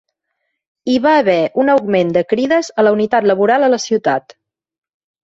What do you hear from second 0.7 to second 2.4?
Hi va haver un augment de